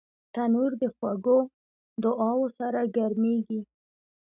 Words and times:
تنور 0.33 0.71
د 0.81 0.83
خوږو 0.95 1.39
دعاوو 2.03 2.47
سره 2.59 2.79
ګرمېږي 2.95 3.61